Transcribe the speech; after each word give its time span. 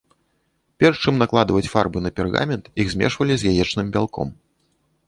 Перш 0.83 0.95
чым 1.03 1.19
накладваць 1.23 1.71
фарбы 1.73 2.03
на 2.07 2.11
пергамент, 2.21 2.65
іх 2.85 2.91
змешвалі 2.95 3.33
з 3.39 3.43
яечным 3.55 3.87
бялком. 3.97 4.27